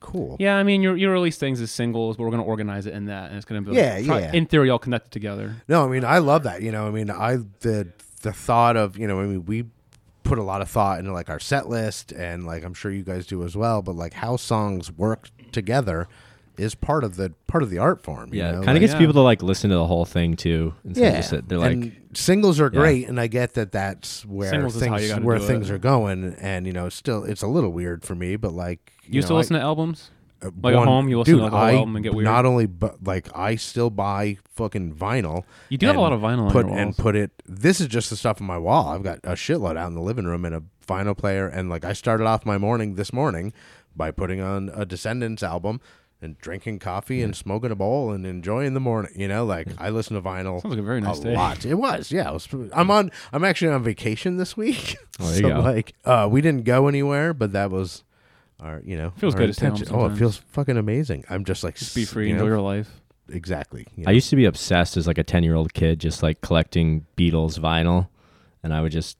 [0.00, 0.36] cool.
[0.40, 3.06] Yeah, I mean, you you release things as singles, but we're gonna organize it in
[3.06, 4.32] that, and it's gonna be Yeah, try- yeah.
[4.32, 5.56] In theory, all connected together.
[5.68, 6.62] No, I mean I love that.
[6.62, 7.88] You know, I mean I the
[8.22, 9.64] the thought of you know I mean we
[10.22, 13.02] put a lot of thought into like our set list and like I'm sure you
[13.02, 13.82] guys do as well.
[13.82, 16.08] But like how songs work together
[16.60, 18.32] is part of the part of the art form.
[18.32, 18.52] you Yeah.
[18.52, 18.56] know?
[18.58, 18.98] Kind of Like- gets Yeah.
[18.98, 20.74] people to like listen to the whole thing too.
[20.84, 21.20] Instead of yeah.
[21.20, 22.80] just they're like, and singles are Yeah.
[22.80, 25.74] great, and I get that that's where Singles is how you things where things it.
[25.74, 26.36] are going.
[26.40, 29.32] And you know, still it's a little weird for me, but like You, used to
[29.32, 30.10] know, I- listen to albums?
[30.42, 32.24] Uh, Like at home, you listen to, like, a whole I album and get weird?
[32.24, 35.42] Not only, but like I still buy fucking vinyl.
[35.68, 37.30] You do have a lot of vinyl on Put your and put it.
[37.46, 38.88] This is just the stuff on my wall.
[38.88, 41.46] I've got a shitload out in the living room and a vinyl player.
[41.46, 43.52] And like I started off my morning this morning
[43.94, 45.78] by putting on a Descendents album
[46.22, 49.12] and drinking coffee and smoking a bowl and enjoying the morning.
[49.16, 50.60] You know, like I listen to vinyl.
[50.60, 51.34] Sounds like a very nice a day.
[51.34, 51.64] lot.
[51.64, 52.28] It was, yeah.
[52.30, 53.10] It was, I'm on.
[53.32, 54.96] I'm actually on vacation this week.
[55.22, 55.60] Oh, there you so go.
[55.60, 58.04] like, uh, we didn't go anywhere, but that was
[58.58, 61.24] our you know Feels good to stay home intention- Oh, it feels fucking amazing.
[61.28, 63.02] I'm just like Just be free, you enjoy your life.
[63.28, 63.86] exactly.
[63.96, 66.40] you I used to be obsessed as like a 10 year old kid, just like
[66.40, 68.08] collecting Beatles vinyl.
[68.62, 69.18] And I would just,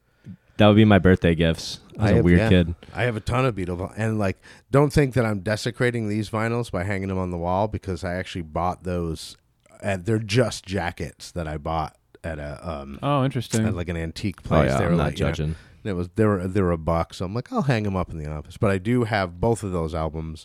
[0.61, 2.49] that would be my birthday gifts as I a have- weird yeah.
[2.51, 2.75] kid.
[2.94, 4.37] I have a ton of Beatle vi- and like
[4.70, 8.14] don't think that I'm desecrating these vinyls by hanging them on the wall because I
[8.14, 9.37] actually bought those
[9.83, 13.66] and they're just jackets that I bought at a um Oh, interesting.
[13.66, 14.59] at like an antique place.
[14.59, 14.70] Oh, place.
[14.73, 14.79] yeah.
[14.79, 15.57] they were I'm not like you know, judging.
[15.85, 18.11] it was they were they were a buck, so I'm like I'll hang them up
[18.11, 18.57] in the office.
[18.57, 20.44] But I do have both of those albums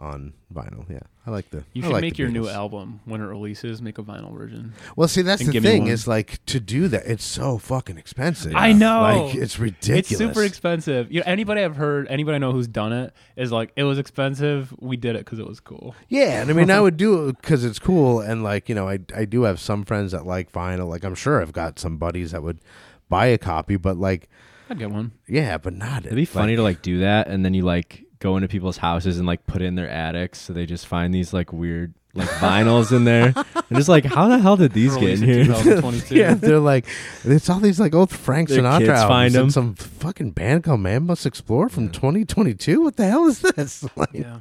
[0.00, 0.88] on vinyl.
[0.90, 1.64] Yeah, I like the.
[1.72, 3.82] you I should like make your new album when it releases.
[3.82, 4.72] Make a vinyl version.
[4.96, 7.06] Well, see, that's the thing is like to do that.
[7.06, 8.54] It's so fucking expensive.
[8.56, 9.02] I know.
[9.02, 10.10] Like it's ridiculous.
[10.10, 11.12] It's super expensive.
[11.12, 13.98] You know, anybody I've heard, anybody I know who's done it is like, it was
[13.98, 14.74] expensive.
[14.80, 15.94] We did it because it was cool.
[16.08, 18.88] Yeah, and I mean, I would do it because it's cool, and like you know,
[18.88, 20.88] I I do have some friends that like vinyl.
[20.88, 22.60] Like I'm sure I've got some buddies that would
[23.08, 24.30] buy a copy, but like,
[24.70, 25.12] I'd get one.
[25.28, 26.06] yeah, but not.
[26.06, 27.28] It'd be funny to like do that.
[27.28, 30.38] And then you like go into people's houses and like put it in their attics.
[30.40, 33.32] So they just find these like weird like vinyls in there.
[33.36, 35.92] And just like, how the hell did these get Released in in here?
[36.10, 36.86] Yeah, they're like,
[37.24, 39.50] it's all these like old Frank Their Sinatra kids albums find and 'em.
[39.50, 42.80] some fucking band called Man Must Explore from 2022.
[42.80, 43.84] What the hell is this?
[43.96, 44.38] Like, Yeah.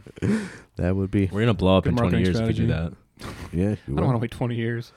[0.78, 1.26] that would be.
[1.28, 2.94] We're going to blow up Good in 20 marketing years if we do that.
[3.20, 3.62] strategy.
[3.62, 4.92] Yeah, I don't want to wait 20 years.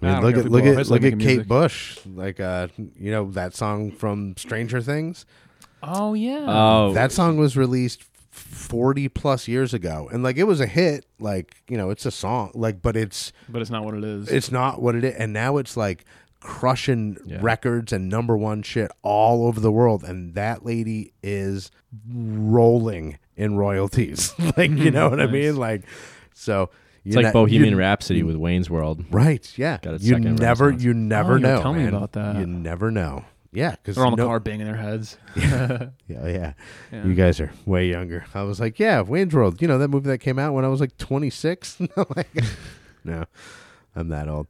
[0.00, 0.98] I mean, I don't look care at if look people are- I at just look
[0.98, 1.48] at making Kate music.
[1.48, 5.26] Bush, like uh, you know that song from Stranger Things.
[5.82, 6.44] Oh, yeah.
[6.48, 8.02] Oh, That song was released
[8.36, 11.06] forty plus years ago, and like it was a hit.
[11.18, 14.28] Like you know, it's a song, like, but it's but it's not what it is.
[14.28, 16.04] it's not what it is, and now it's like
[16.40, 17.38] crushing Yeah.
[17.40, 21.70] records and number one shit all over the world, and that lady is
[22.08, 24.34] rolling in royalties.
[24.56, 25.16] like you know hmm.
[25.16, 25.56] what I mean?
[25.56, 25.82] Like
[26.34, 26.70] so.
[27.04, 29.04] it's like Bohemian Rhapsody with Wayne's World.
[29.10, 29.50] Right.
[29.56, 29.78] Yeah.
[29.82, 30.70] Got you never.
[30.70, 31.62] You never Oh, know.
[31.62, 32.36] telling me about that.
[32.36, 33.24] You never know.
[33.52, 35.16] Yeah, because They're on the no, car banging their heads.
[35.36, 36.52] Yeah, yeah,
[36.92, 37.04] Yeah.
[37.04, 38.24] You guys are way younger.
[38.34, 39.60] I was like, yeah, Wayne's World.
[39.62, 41.80] You know that movie that came out when I was like 26.
[41.80, 42.28] no, like,
[43.04, 43.24] no,
[43.94, 44.48] I'm that old.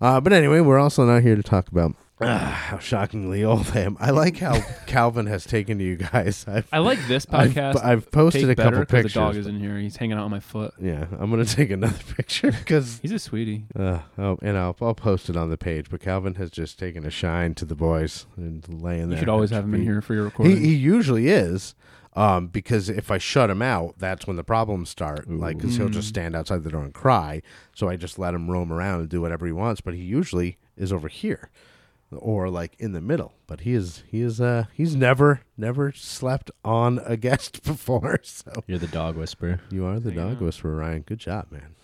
[0.00, 3.80] Uh, but anyway, we're also not here to talk about uh, how shockingly old I
[3.80, 3.96] am.
[4.00, 6.44] I like how Calvin has taken to you guys.
[6.48, 7.84] I've, I like this I've, podcast.
[7.84, 9.14] I've posted take a couple better 'cause pictures.
[9.14, 9.78] The dog is in here.
[9.78, 10.74] He's hanging out on my foot.
[10.80, 13.64] yeah, I'm gonna take another picture because He's a sweetie.
[13.78, 15.90] Uh, oh, and I'll, I'll post it on the page.
[15.90, 19.16] But Calvin has just taken a shine to the boys and laying there.
[19.16, 20.60] You should always have him in here for your He, recording.
[20.60, 21.74] he usually is,
[22.14, 25.28] um, because if I shut him out, that's when the problems start.
[25.30, 27.40] Like, because he'll just stand outside the door and cry.
[27.74, 29.80] So I just let him roam around and do whatever he wants.
[29.80, 31.50] But he usually is over here,
[32.18, 33.34] or like in the middle.
[33.46, 38.20] But he is he is uh he's never never slept on a guest before.
[38.22, 39.60] So You're the dog whisperer.
[39.70, 40.42] you are the Hanging dog out.
[40.42, 41.02] whisperer, Ryan.
[41.02, 41.74] Good job, man.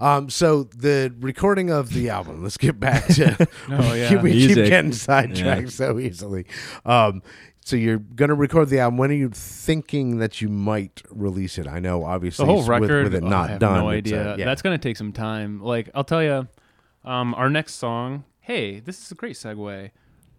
[0.00, 2.42] Um, so the recording of the album.
[2.42, 3.48] Let's get back to.
[3.70, 4.20] Oh, yeah.
[4.20, 4.66] we keep Music.
[4.68, 6.46] getting sidetracked so easily.
[6.84, 7.22] Um,
[7.64, 8.96] so you're gonna record the album.
[8.98, 11.66] When are you thinking that you might release it?
[11.68, 13.04] I know, obviously, the whole with- record.
[13.04, 13.80] with, it oh, not I have done.
[13.84, 14.36] No it's, idea.
[14.38, 14.44] yeah.
[14.46, 15.60] That's gonna take some time.
[15.62, 16.48] Like I'll tell you,
[17.04, 18.24] um, our next song.
[18.48, 19.90] Hey, this is a great segue.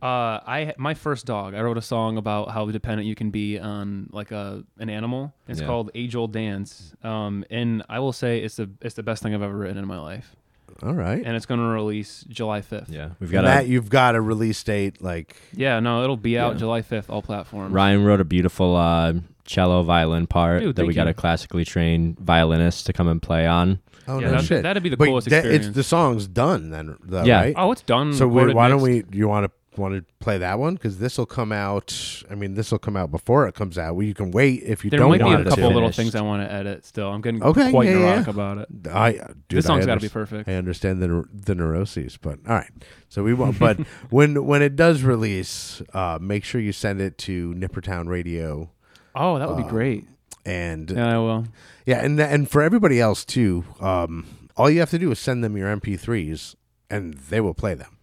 [0.02, 1.54] Uh, I my first dog.
[1.54, 5.32] I wrote a song about how dependent you can be on like a an animal.
[5.48, 5.68] It's Yeah.
[5.68, 6.96] called Age Old Dance.
[7.04, 9.86] Um, and I will say it's the it's the best thing I've ever written in
[9.86, 10.36] my life.
[10.82, 11.22] all right.
[11.24, 12.90] And it's gonna release July fifth.
[12.90, 13.10] Yeah.
[13.20, 16.60] We've got that you've got a release date, like Yeah, no, it'll be out Yeah.
[16.60, 17.72] July fifth, all platforms.
[17.74, 19.14] Ryan wrote a beautiful uh,
[19.50, 21.10] cello violin part Dude, that we thank got you.
[21.10, 23.80] a classically trained violinist to come and play on.
[24.08, 24.62] oh Yeah, no that'd- shit.
[24.64, 27.42] that'd be the But coolest that- it's the song's done then, though, Yeah.
[27.42, 27.54] right?
[27.58, 28.14] Oh, it's done.
[28.14, 29.04] So we, recorded, why don't we?
[29.12, 32.24] You want to want to play that one because this will come out.
[32.30, 33.96] I mean, this will come out before it comes out.
[33.96, 35.50] Well, you can wait if you There don't There might be a it to.
[35.52, 36.86] couple little things I want to edit.
[36.86, 38.34] Still, I'm getting Okay, quite yeah, yeah, neurotic yeah.
[38.34, 38.68] about it.
[38.92, 40.50] I dude, this song's I got to be perfect.
[40.50, 42.72] I understand the the neuroses, but all right.
[43.08, 43.58] So we won't.
[43.58, 48.72] But when when it does release, uh, make sure you send it to Nippertown Radio
[49.20, 50.08] Oh, that would be Uh, great.
[50.46, 51.46] and Yeah, I will.
[51.86, 55.44] Yeah, and and for everybody else too, um, all you have to do is send
[55.44, 56.56] them your MP3s,
[56.90, 57.98] and they will play them.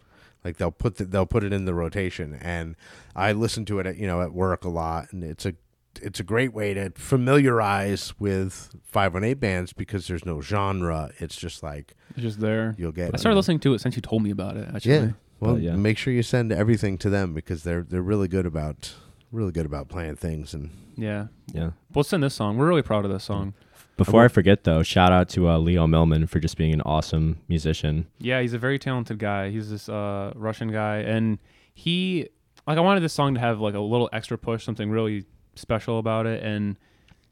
[0.45, 2.77] Like they'll put the, they'll put it in the rotation, and
[3.17, 5.55] I listen to it at you know at work a lot, and it's a
[6.03, 11.11] it's a great way to familiarize with five one eight bands because there's no genre.
[11.19, 12.75] It's just like It's just there.
[12.79, 13.13] you'll get.
[13.15, 14.69] I started listening to it since you told me about it.
[14.75, 14.95] Actually.
[14.95, 15.11] Yeah.
[15.41, 15.77] Well, yeah.
[15.77, 18.95] make sure you send everything to them because they're they're really good about
[19.33, 21.27] really good about playing things and Yeah.
[21.53, 21.71] Yeah.
[21.95, 22.57] We'll send this song.
[22.57, 23.55] We're really proud of this song.
[23.97, 27.39] Before I forget, though, shout out to uh, Leo Millman for just being an awesome
[27.49, 28.07] musician.
[28.19, 29.49] Yeah, he's a very talented guy.
[29.51, 31.39] He's this uh, Russian guy, and
[31.73, 32.29] he
[32.67, 35.99] like I wanted this song to have like a little extra push, something really special
[35.99, 36.43] about it.
[36.43, 36.77] And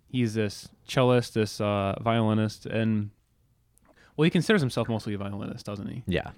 [0.09, 3.11] he's this cellist, this uh, violinist, and
[4.17, 6.03] well, he considers himself mostly a violinist, doesn't he?
[6.07, 6.31] Yeah.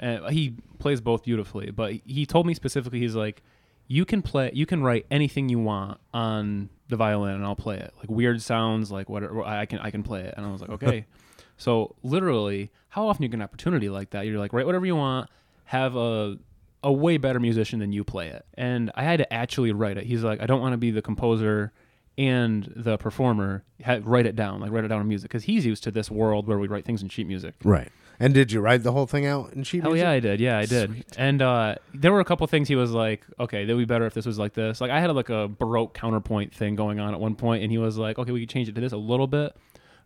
[0.00, 3.42] Uh, he plays both beautifully, but he told me specifically, he's like,
[3.88, 7.78] you can play, you can write anything you want on the violin, and I'll play
[7.78, 7.92] it.
[7.98, 9.42] Like weird sounds, like whatever.
[9.42, 11.06] I can I can play it." And I was like, "Okay."
[11.56, 14.26] so literally, how often you get an opportunity like that?
[14.26, 15.28] You're like, write whatever you want,
[15.64, 16.38] have a
[16.84, 18.44] a way better musician than you play it.
[18.54, 20.04] And I had to actually write it.
[20.04, 21.72] He's like, I don't want to be the composer
[22.16, 23.64] and the performer.
[23.84, 26.10] Ha- write it down, like write it down in music, because he's used to this
[26.10, 27.54] world where we write things in sheet music.
[27.64, 27.88] Right.
[28.20, 30.00] And did you write the whole thing out in sheet music?
[30.00, 30.40] yeah, I did.
[30.40, 31.04] Yeah, I did.
[31.16, 34.14] And uh, there were a couple things he was like, okay, that'd be better if
[34.14, 34.80] this was like this.
[34.80, 37.78] Like I had like a baroque counterpoint thing going on at one point, and he
[37.78, 39.56] was like, okay, we could change it to this a little bit.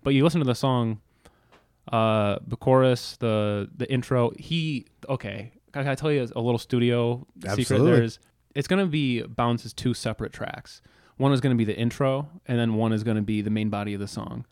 [0.02, 1.00] But you listen to the song,
[1.90, 4.32] uh, the chorus, the the intro.
[4.38, 5.52] He okay.
[5.72, 7.78] Can I tell you a little studio secret?
[7.82, 8.18] There's
[8.54, 10.82] it's gonna be bounces two separate tracks.
[11.16, 13.94] One is gonna be the intro, and then one is gonna be the main body
[13.94, 14.44] of the song.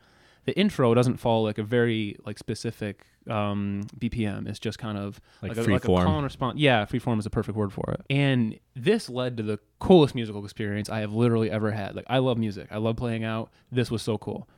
[0.50, 4.48] The intro doesn't follow like a very like specific um, BPM.
[4.48, 6.02] It's just kind of Like a, free like form.
[6.02, 6.58] a call and response.
[6.58, 8.00] Yeah, freeform is a perfect word for it.
[8.10, 11.94] And this led to the coolest musical experience I have literally ever had.
[11.94, 12.66] Like I love music.
[12.70, 13.50] I love playing out.
[13.70, 14.48] This was so cool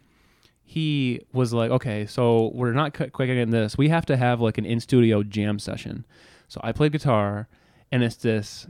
[0.64, 3.76] he was like, okay, so we're not quick in this.
[3.76, 6.06] We have to have like an in studio jam session.
[6.48, 7.46] So I played guitar,
[7.90, 8.66] and it's this.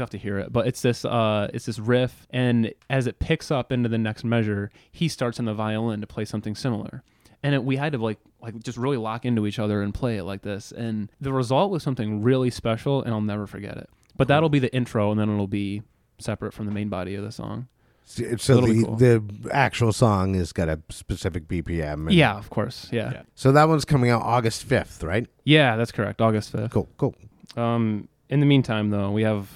[0.00, 1.04] You have to hear it, but it's this.
[1.04, 5.38] Uh, it's this riff, and as it picks up into the next measure, he starts
[5.38, 7.02] on the violin to play something similar,
[7.42, 10.16] and it, we had to like like just really lock into each other and play
[10.16, 13.90] it like this, and the result was something really special, and I'll never forget it.
[14.16, 15.82] But that'll be the intro, and then it'll be
[16.18, 17.68] separate from the main body of the song.
[18.06, 18.96] So It'll the, cool.
[18.96, 22.06] the actual song has got a specific BPM.
[22.06, 22.88] and- Yeah, of course.
[22.90, 23.12] Yeah.
[23.12, 23.22] Yeah.
[23.34, 25.26] So that one's coming out August 5th, right?
[25.44, 26.22] Yeah, that's correct.
[26.22, 26.70] August 5th.
[26.70, 27.14] Cool, cool.
[27.58, 29.46] Um, in the meantime, though, we have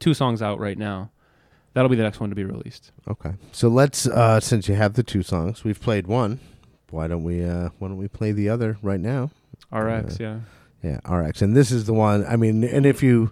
[0.00, 1.10] two songs out right now.
[1.74, 2.92] That'll be the next one to be released.
[3.08, 3.34] Okay.
[3.52, 6.40] So let's uh since you have the two songs, we've played one.
[6.90, 9.30] Why don't we uh why don't we play the other right now?
[9.70, 10.40] RX, yeah.
[10.82, 11.42] Yeah, RX.
[11.42, 13.30] And this is the one I mean and if you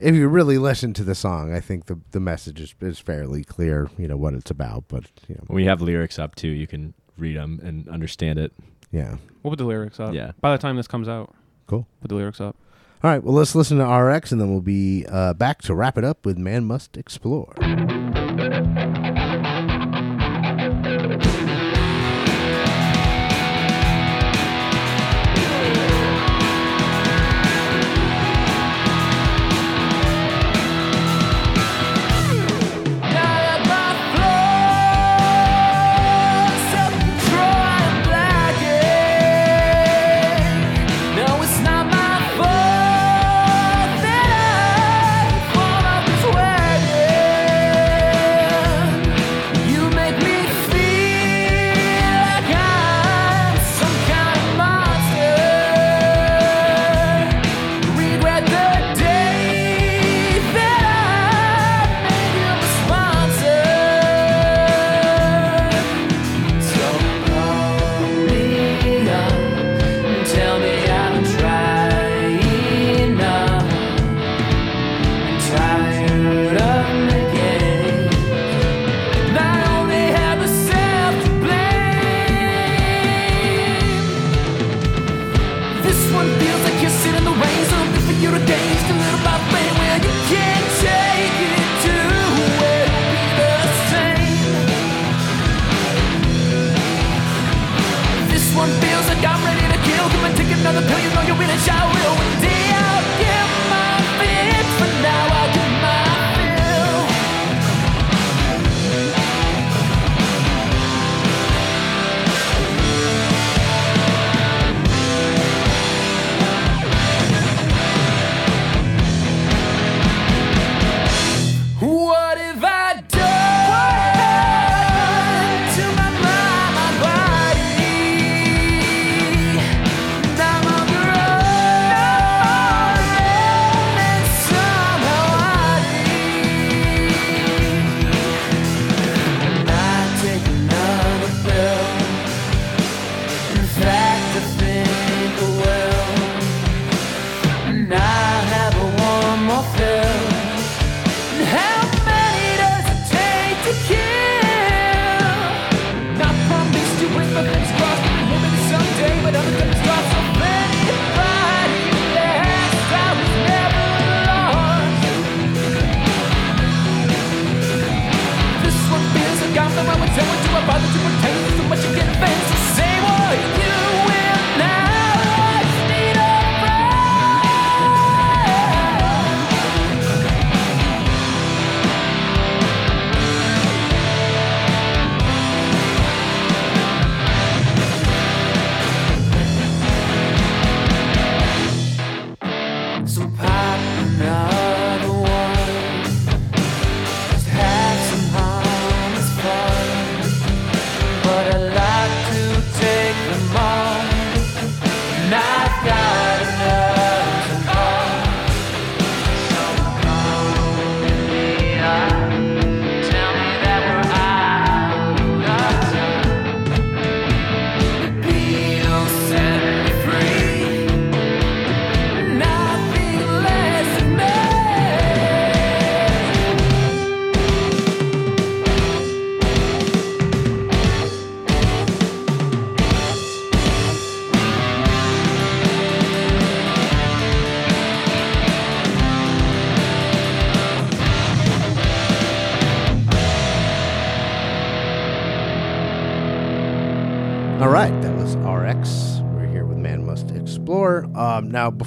[0.00, 3.44] if you really listen to the song, I think the the message is, is fairly
[3.44, 6.48] clear, you know, what it's about, but you know, We have lyrics up too.
[6.48, 8.52] You can read them and understand it.
[8.92, 9.16] yeah.
[9.42, 10.14] We'll put the lyrics up.
[10.14, 10.32] Yeah.
[10.40, 11.34] By the time this comes out,
[11.66, 11.86] Cool.
[12.00, 12.56] put the lyrics up.
[13.04, 15.98] All right, well let's listen to RX and then we'll be uh back to wrap
[15.98, 17.52] it up with Man Must Explore.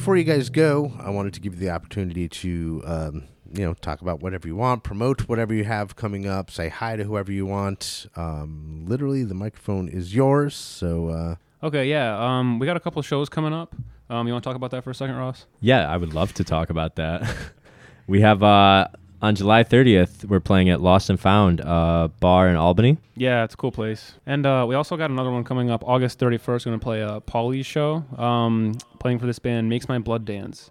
[0.07, 3.73] Before you guys go, I wanted to give you the opportunity to, um, you know,
[3.73, 7.29] talk about whatever you want, promote whatever you have coming up, say hi to whoever
[7.29, 8.07] you want.
[8.15, 10.55] Um, literally, the microphone is yours.
[10.55, 12.17] So, uh, Okay, yeah.
[12.17, 13.75] Um, we got a couple shows coming up.
[14.09, 15.45] Um, you want to talk about that for a second, Ross?
[15.59, 17.29] Yeah, I would love to talk about that.
[18.07, 18.87] we have uh,
[19.21, 22.97] on July 30th, we're playing at Lost and Found uh, bar in Albany.
[23.15, 24.13] Yeah, it's a cool place.
[24.25, 26.47] And uh, we also got another one coming up August 31st.
[26.47, 28.03] We're Going to play a Paulie's show.
[28.17, 30.69] Um, playing for this band Makes My Blood Dance.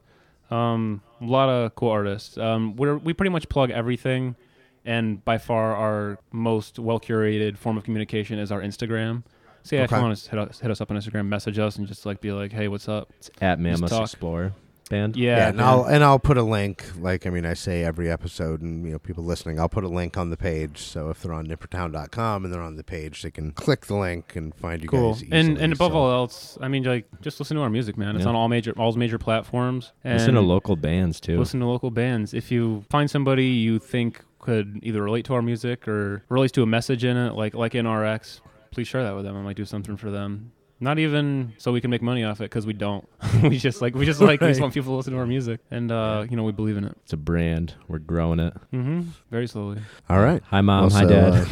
[0.50, 2.38] Um, a lot of cool artists.
[2.38, 4.36] Um, we're, we pretty much plug everything.
[4.84, 9.24] And by far, our most well curated form of communication is our Instagram.
[9.64, 9.96] So yeah, if Okay.
[10.00, 12.20] you want to hit us, hit us up on Instagram, message us, and just like
[12.20, 14.02] be like, "Hey, what's up?" It's at Man Just Must talk.
[14.04, 14.52] Explore
[14.88, 15.16] band.
[15.16, 15.66] Yeah, yeah, and man.
[15.66, 16.84] I'll and I'll put a link.
[16.98, 19.88] Like I mean, I say every episode, and you know, people listening, I'll put a
[19.88, 20.78] link on the page.
[20.78, 24.36] So if they're on nippertown.com and they're on the page, they can click the link
[24.36, 25.12] and find you cool.
[25.12, 25.22] guys.
[25.22, 25.60] And easily.
[25.64, 28.16] and above So- all else, I mean, like just listen to our music, man.
[28.16, 28.30] It's Yeah.
[28.30, 29.92] on all major all major platforms.
[30.04, 31.38] And Listen to local bands too.
[31.38, 32.34] listen to local bands.
[32.34, 36.62] If you find somebody you think could either relate to our music or relates to
[36.62, 39.36] a message in it, like like in RX, please share that with them.
[39.36, 40.52] I might do something for them.
[40.78, 43.08] Not even so we can make money off it because we don't.
[43.42, 45.60] we just like we just like we just want people to listen to our music,
[45.70, 46.92] and uh, you know we believe in it.
[47.04, 47.74] It's a brand.
[47.88, 48.52] We're growing it.
[48.72, 49.80] hmm Very slowly.
[50.10, 50.42] all right.
[50.48, 50.90] Hi, mom.
[50.90, 51.48] hi, Also, dad.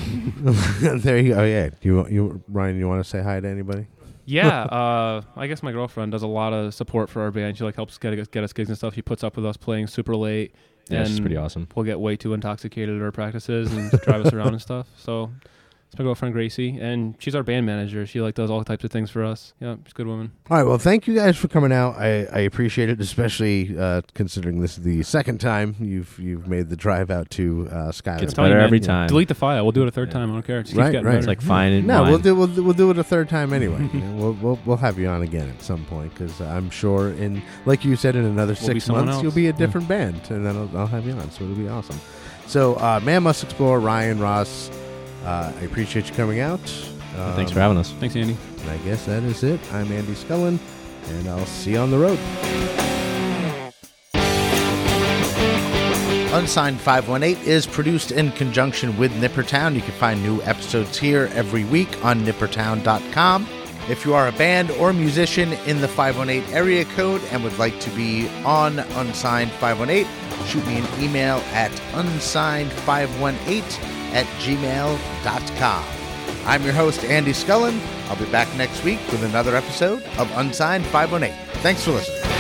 [0.47, 1.41] uh, there you go.
[1.41, 1.71] Oh, yeah.
[1.81, 3.87] You, you, Ryan, you want to say hi to anybody?
[4.27, 7.57] Yeah, uh, I guess my girlfriend does a lot of support for our band.
[7.59, 8.95] She like helps get us- get us gigs and stuff.
[8.95, 10.55] She puts up with us playing super late.
[10.91, 11.67] yeah, she's pretty awesome.
[11.75, 14.87] We'll get way too intoxicated at our practices and drive us around and stuff.
[14.99, 15.31] So
[15.95, 18.05] it's my girlfriend Gracie, and she's our band manager.
[18.05, 19.55] She like does all types of things for us.
[19.61, 20.33] Yeah, she's a good woman.
[20.51, 20.67] All right.
[20.67, 21.95] Well, thank you guys for coming out.
[21.97, 26.69] I, I appreciate it, especially uh, considering this is the second time you've you've made
[26.69, 28.19] the drive out to uh, Skyline.
[28.19, 28.87] telling Gets better every Yeah.
[28.87, 29.07] time.
[29.09, 29.65] Delete the file.
[29.65, 30.15] We'll do it a third Yeah.
[30.15, 30.31] time.
[30.31, 30.59] I don't care.
[30.61, 31.15] It just Right, keeps right.
[31.15, 31.87] It's like fine.
[31.87, 32.11] No, wine.
[32.11, 33.89] we'll do we'll, do- we'll do it a third time anyway.
[34.15, 37.85] We'll, we'll we'll have you on again at some point because I'm sure in like
[37.85, 40.57] you said in another We'll six someone months you'll be a different band and then
[40.57, 41.31] I'll, I'll have you on.
[41.31, 42.01] So it'll be awesome.
[42.47, 43.81] So uh, man must explore.
[43.81, 44.71] Ryan Ross,
[45.25, 46.61] uh, I appreciate you coming out.
[47.17, 47.93] Um, Thanks for having us.
[47.93, 48.37] Thanks, Andy.
[48.61, 49.61] And I guess that is it.
[49.73, 50.59] I'm Andy Scullin,
[51.09, 52.19] and I'll see you on the road.
[56.35, 59.77] Unsigned 518 is produced in conjunction with Nippertown.
[59.77, 63.47] You can find new episodes here every week on nippertown.com.
[63.89, 67.79] If you are a band or musician in the 518 area code and would like
[67.81, 70.11] to be on Unsigned 518,
[70.47, 75.85] shoot me an email at unsigned518 at gmail.com.
[76.47, 77.79] I'm your host, Andy Scullin.
[78.09, 81.37] I'll be back next week with another episode of Unsigned 518.
[81.63, 82.34] Thanks for listening.